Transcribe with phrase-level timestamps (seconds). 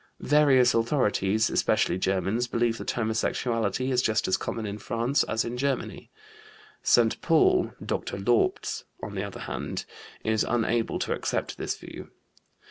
[0.19, 5.57] Various authorities, especially Germans, believe that homosexuality is just as common in France as in
[5.57, 6.09] Germany.
[6.81, 8.17] Saint Paul ("Dr.
[8.17, 9.85] Laupts"), on the other hand,
[10.23, 12.09] is unable to accept this view.